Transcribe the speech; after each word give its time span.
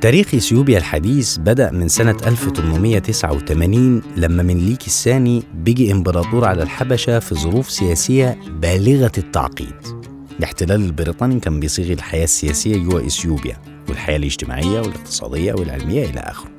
تاريخ 0.00 0.34
إثيوبيا 0.34 0.78
الحديث 0.78 1.36
بدأ 1.36 1.70
من 1.70 1.88
سنة 1.88 2.16
1889 2.26 4.02
لما 4.16 4.42
منليك 4.42 4.86
الثاني 4.86 5.42
بقي 5.54 5.92
إمبراطور 5.92 6.44
على 6.44 6.62
الحبشة 6.62 7.18
في 7.18 7.34
ظروف 7.34 7.70
سياسية 7.70 8.38
بالغة 8.60 9.12
التعقيد. 9.18 9.74
الاحتلال 10.38 10.84
البريطاني 10.84 11.40
كان 11.40 11.60
بيصيغ 11.60 11.92
الحياة 11.92 12.24
السياسية 12.24 12.76
جوا 12.76 13.06
إثيوبيا 13.06 13.56
والحياة 13.88 14.16
الاجتماعية 14.16 14.80
والاقتصادية 14.80 15.52
والعلمية 15.52 16.04
إلى 16.04 16.20
آخره. 16.20 16.50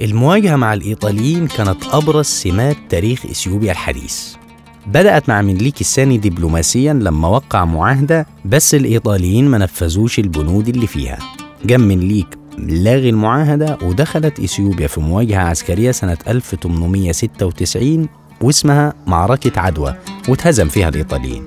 المواجهة 0.00 0.56
مع 0.56 0.74
الإيطاليين 0.74 1.46
كانت 1.46 1.84
أبرز 1.92 2.26
سمات 2.26 2.76
تاريخ 2.88 3.26
إثيوبيا 3.26 3.72
الحديث. 3.72 4.34
بدأت 4.86 5.28
مع 5.28 5.42
منليك 5.42 5.80
الثاني 5.80 6.18
دبلوماسيا 6.18 6.92
لما 6.92 7.28
وقع 7.28 7.64
معاهدة 7.64 8.26
بس 8.44 8.74
الإيطاليين 8.74 9.48
ما 9.48 9.58
نفذوش 9.58 10.18
البنود 10.18 10.68
اللي 10.68 10.86
فيها. 10.86 11.18
جم 11.64 11.80
منليك 11.80 12.37
لاغي 12.66 13.10
المعاهدة 13.10 13.78
ودخلت 13.82 14.40
إثيوبيا 14.40 14.86
في 14.86 15.00
مواجهة 15.00 15.40
عسكرية 15.40 15.90
سنة 15.90 16.18
1896 16.28 18.08
واسمها 18.40 18.94
معركة 19.06 19.60
عدوى 19.60 19.94
واتهزم 20.28 20.68
فيها 20.68 20.88
الإيطاليين. 20.88 21.42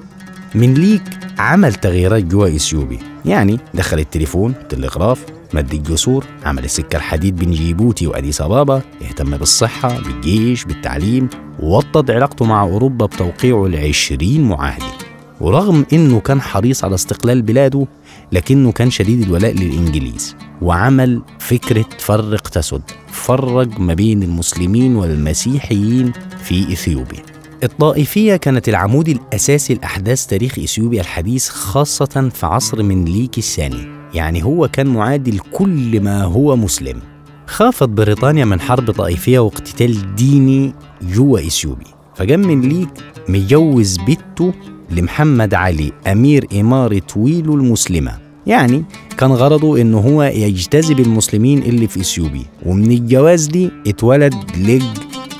منليك 0.55 1.03
عمل 1.39 1.73
تغييرات 1.73 2.23
جوا 2.23 2.47
إثيوبيا؟ 2.47 2.99
يعني 3.25 3.59
دخل 3.73 3.99
التليفون 3.99 4.53
التلغراف 4.61 5.25
مد 5.53 5.73
الجسور 5.73 6.25
عمل 6.45 6.63
السكة 6.65 6.95
الحديد 6.95 7.35
بين 7.35 7.51
جيبوتي 7.51 8.07
وأديس 8.07 8.41
أبابا 8.41 8.81
اهتم 9.01 9.37
بالصحة 9.37 9.99
بالجيش 10.01 10.65
بالتعليم 10.65 11.29
ووطد 11.59 12.11
علاقته 12.11 12.45
مع 12.45 12.61
أوروبا 12.61 13.05
بتوقيعه 13.05 13.65
العشرين 13.65 14.43
معاهدة. 14.43 15.00
ورغم 15.41 15.85
إنه 15.93 16.19
كان 16.19 16.41
حريص 16.41 16.83
على 16.83 16.95
استقلال 16.95 17.41
بلاده 17.41 17.87
لكنه 18.31 18.71
كان 18.71 18.91
شديد 18.91 19.21
الولاء 19.21 19.53
للإنجليز 19.53 20.35
وعمل 20.61 21.21
فكرة 21.39 21.85
فرق 21.99 22.47
تسد 22.47 22.81
فرق 23.07 23.79
ما 23.79 23.93
بين 23.93 24.23
المسلمين 24.23 24.95
والمسيحيين 24.95 26.11
في 26.43 26.73
إثيوبيا. 26.73 27.23
الطائفية 27.63 28.35
كانت 28.35 28.69
العمود 28.69 29.09
الأساسي 29.09 29.73
لأحداث 29.73 30.25
تاريخ 30.25 30.59
إثيوبيا 30.59 31.01
الحديث 31.01 31.49
خاصة 31.49 32.29
في 32.33 32.45
عصر 32.45 32.83
منليك 32.83 33.37
الثاني. 33.37 33.87
يعني 34.13 34.43
هو 34.43 34.67
كان 34.67 34.87
معادي 34.87 35.31
لكل 35.31 36.01
ما 36.01 36.23
هو 36.23 36.55
مسلم. 36.55 36.99
خافت 37.47 37.89
بريطانيا 37.89 38.45
من 38.45 38.59
حرب 38.61 38.91
طائفية 38.91 39.39
واقتتال 39.39 40.15
ديني 40.15 40.73
جوا 41.01 41.39
إثيوبيا. 41.39 42.01
فجم 42.15 42.39
منليك 42.39 42.89
مجوز 43.29 43.97
بنته 43.97 44.53
لمحمد 44.91 45.53
علي 45.53 45.91
أمير 46.07 46.47
إمارة 46.59 47.01
ويلو 47.15 47.55
المسلمة. 47.55 48.17
يعني 48.47 48.83
كان 49.17 49.31
غرضه 49.31 49.81
إنه 49.81 49.99
هو 49.99 50.23
يجتذب 50.23 50.99
المسلمين 50.99 51.59
اللي 51.59 51.87
في 51.87 52.01
إثيوبيا. 52.01 52.45
ومن 52.65 52.91
الجواز 52.91 53.45
دي 53.45 53.71
اتولد 53.87 54.35
ليج 54.57 54.83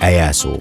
أياسو. 0.04 0.58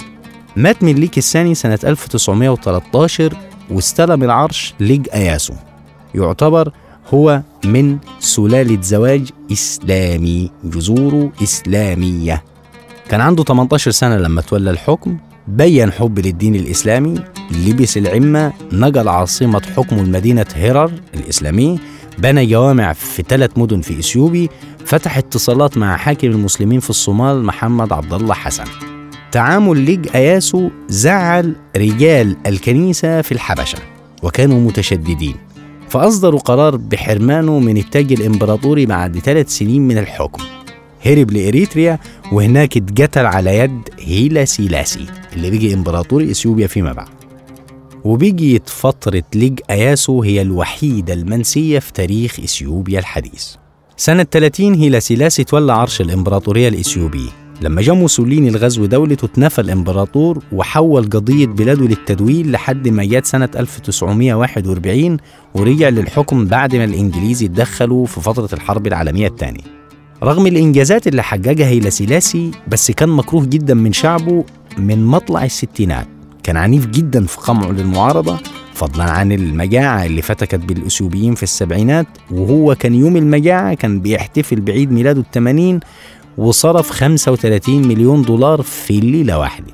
مات 0.56 0.82
منليك 0.82 1.18
الثاني 1.18 1.54
سنة 1.54 1.78
1913 1.84 3.36
واستلم 3.70 4.22
العرش 4.22 4.74
ليج 4.80 5.06
أياسو. 5.14 5.54
يعتبر 6.14 6.72
هو 7.14 7.42
من 7.64 7.98
سلالة 8.20 8.82
زواج 8.82 9.28
إسلامي 9.52 10.50
جذوره 10.64 11.32
إسلامية. 11.42 12.42
كان 13.08 13.20
عنده 13.20 13.44
18 13.44 13.90
سنة 13.90 14.16
لما 14.16 14.40
تولى 14.40 14.70
الحكم 14.70 15.16
بين 15.48 15.92
حب 15.92 16.18
للدين 16.18 16.54
الإسلامي 16.54 17.14
لبس 17.50 17.96
العمة 17.96 18.52
نقل 18.72 19.08
عاصمة 19.08 19.62
حكمه 19.76 20.02
لمدينة 20.02 20.46
هيرر 20.54 20.92
الإسلامية 21.14 21.76
بنى 22.18 22.46
جوامع 22.46 22.92
في 22.92 23.22
ثلاث 23.28 23.50
مدن 23.56 23.80
في 23.80 23.98
إثيوبي 23.98 24.50
فتح 24.84 25.18
اتصالات 25.18 25.78
مع 25.78 25.96
حاكم 25.96 26.28
المسلمين 26.28 26.80
في 26.80 26.90
الصومال 26.90 27.44
محمد 27.44 27.92
عبد 27.92 28.12
الله 28.12 28.34
حسن. 28.34 28.64
تعامل 29.32 29.78
ليج 29.78 30.08
أياسو 30.14 30.70
زعل 30.88 31.56
رجال 31.76 32.36
الكنيسة 32.46 33.22
في 33.22 33.32
الحبشة 33.32 33.78
وكانوا 34.22 34.60
متشددين 34.60 35.34
فأصدروا 35.88 36.40
قرار 36.40 36.76
بحرمانه 36.76 37.58
من 37.58 37.76
التاج 37.76 38.12
الإمبراطوري 38.12 38.86
بعد 38.86 39.18
ثلاث 39.18 39.48
سنين 39.48 39.88
من 39.88 39.98
الحكم. 39.98 40.42
هرب 41.06 41.30
لإريتريا 41.30 41.98
وهناك 42.32 42.76
اتقتل 42.76 43.26
على 43.26 43.58
يد 43.58 43.80
هيلا 44.00 44.44
سيلاسي 44.44 45.06
اللي 45.36 45.50
بيجي 45.50 45.74
إمبراطور 45.74 46.22
إثيوبيا 46.22 46.66
فيما 46.66 46.92
بعد. 46.92 47.19
وبيجي 48.04 48.62
فترة 48.66 49.22
ليج 49.34 49.60
أياسو 49.70 50.22
هي 50.22 50.42
الوحيدة 50.42 51.14
المنسية 51.14 51.78
في 51.78 51.92
تاريخ 51.92 52.40
إثيوبيا 52.40 52.98
الحديث. 52.98 53.54
سنة 53.96 54.22
30 54.22 54.74
هيلا 54.74 55.00
سيلاسي 55.00 55.44
تولى 55.44 55.72
عرش 55.72 56.00
الإمبراطورية 56.00 56.68
الإثيوبية 56.68 57.28
لما 57.62 57.82
جا 57.82 57.92
موسوليني 57.92 58.48
لغزو 58.48 58.86
دولته 58.86 59.24
اتنفى 59.24 59.60
الإمبراطور 59.60 60.44
وحول 60.52 61.02
قضية 61.04 61.46
بلاده 61.46 61.86
للتدويل 61.86 62.52
لحد 62.52 62.88
ما 62.88 63.04
جات 63.04 63.26
سنة 63.26 63.48
1941 63.56 65.16
ورجع 65.54 65.88
للحكم 65.88 66.46
بعد 66.46 66.76
ما 66.76 66.84
الإنجليز 66.84 67.42
اتدخلوا 67.42 68.06
في 68.06 68.20
فترة 68.20 68.48
الحرب 68.52 68.86
العالمية 68.86 69.26
الثانية. 69.26 69.64
رغم 70.22 70.46
الإنجازات 70.46 71.06
اللي 71.06 71.22
حققها 71.22 71.66
هيلا 71.66 71.90
سيلاسي 71.90 72.50
بس 72.68 72.90
كان 72.90 73.08
مكروه 73.08 73.46
جدا 73.46 73.74
من 73.74 73.92
شعبه 73.92 74.44
من 74.78 75.06
مطلع 75.06 75.44
الستينات. 75.44 76.08
كان 76.42 76.56
عنيف 76.56 76.86
جدا 76.86 77.26
في 77.26 77.36
قمعه 77.38 77.70
للمعارضة 77.70 78.38
فضلا 78.74 79.04
عن 79.04 79.32
المجاعة 79.32 80.06
اللي 80.06 80.22
فتكت 80.22 80.54
بالأثيوبيين 80.60 81.34
في 81.34 81.42
السبعينات 81.42 82.06
وهو 82.30 82.74
كان 82.74 82.94
يوم 82.94 83.16
المجاعة 83.16 83.74
كان 83.74 84.00
بيحتفل 84.00 84.60
بعيد 84.60 84.92
ميلاده 84.92 85.20
الثمانين 85.20 85.80
وصرف 86.38 86.90
35 86.90 87.88
مليون 87.88 88.22
دولار 88.22 88.62
في 88.62 89.00
ليلة 89.00 89.38
واحدة. 89.38 89.66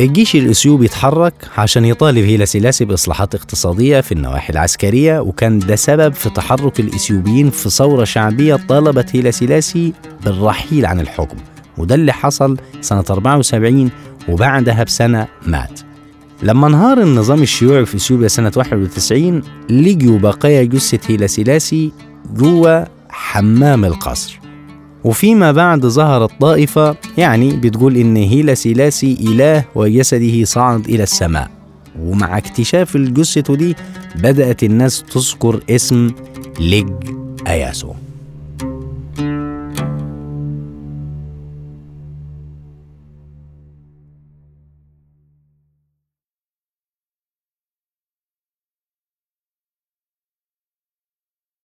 الجيش 0.00 0.36
الإثيوبي 0.36 0.86
اتحرك 0.86 1.34
عشان 1.58 1.84
يطالب 1.84 2.24
هيلا 2.24 2.44
سيلاسي 2.44 2.84
بإصلاحات 2.84 3.34
اقتصادية 3.34 4.00
في 4.00 4.12
النواحي 4.12 4.52
العسكرية 4.52 5.20
وكان 5.20 5.58
ده 5.58 5.76
سبب 5.76 6.14
في 6.14 6.30
تحرك 6.30 6.80
الإثيوبيين 6.80 7.50
في 7.50 7.70
ثورة 7.70 8.04
شعبية 8.04 8.54
طالبت 8.68 9.16
هيلا 9.16 9.30
سيلاسي 9.30 9.92
بالرحيل 10.24 10.86
عن 10.86 11.00
الحكم 11.00 11.36
وده 11.78 11.94
اللي 11.94 12.12
حصل 12.12 12.56
سنة 12.80 13.04
74 13.10 13.90
وبعدها 14.28 14.84
بسنة 14.84 15.26
مات. 15.46 15.80
لما 16.42 16.66
انهار 16.66 17.00
النظام 17.02 17.42
الشيوعي 17.42 17.86
في 17.86 17.94
اثيوبيا 17.96 18.28
سنة 18.28 18.52
91 18.56 19.42
لقيوا 19.70 20.18
بقايا 20.18 20.64
جثة 20.64 20.98
هيلا 21.06 21.26
سيلاسي 21.26 21.92
جوا 22.36 22.84
حمام 23.08 23.84
القصر. 23.84 24.40
وفيما 25.04 25.52
بعد 25.52 25.86
ظهرت 25.86 26.30
طائفة 26.40 26.96
يعني 27.18 27.56
بتقول 27.56 27.96
إن 27.96 28.16
هيلا 28.16 28.54
سيلاسي 28.54 29.12
إله 29.20 29.64
وجسده 29.74 30.44
صعد 30.44 30.88
إلى 30.88 31.02
السماء. 31.02 31.50
ومع 32.00 32.38
اكتشاف 32.38 32.96
الجثة 32.96 33.56
دي 33.56 33.76
بدأت 34.14 34.62
الناس 34.62 35.02
تذكر 35.02 35.60
اسم 35.70 36.10
ليج 36.60 36.88
أياسو. 37.46 37.92